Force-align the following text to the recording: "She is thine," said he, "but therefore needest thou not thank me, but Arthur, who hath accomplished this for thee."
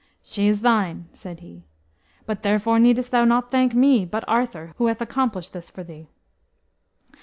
"She 0.23 0.47
is 0.47 0.61
thine," 0.61 1.05
said 1.13 1.41
he, 1.41 1.67
"but 2.25 2.41
therefore 2.41 2.79
needest 2.79 3.11
thou 3.11 3.23
not 3.23 3.51
thank 3.51 3.75
me, 3.75 4.03
but 4.03 4.25
Arthur, 4.27 4.73
who 4.79 4.87
hath 4.87 4.99
accomplished 4.99 5.53
this 5.53 5.69
for 5.69 5.83
thee." 5.83 6.07